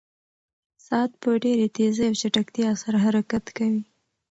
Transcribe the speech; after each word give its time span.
ساعت 0.85 1.11
په 1.21 1.29
ډېرې 1.43 1.67
تېزۍ 1.75 2.03
او 2.09 2.17
چټکتیا 2.21 2.69
سره 2.83 2.97
حرکت 3.05 3.45
کوي. 3.57 3.81